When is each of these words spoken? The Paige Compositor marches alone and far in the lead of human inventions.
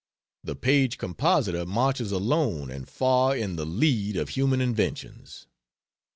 The 0.43 0.55
Paige 0.55 0.97
Compositor 0.97 1.63
marches 1.63 2.11
alone 2.11 2.71
and 2.71 2.89
far 2.89 3.35
in 3.35 3.55
the 3.55 3.67
lead 3.67 4.15
of 4.17 4.29
human 4.29 4.59
inventions. 4.59 5.45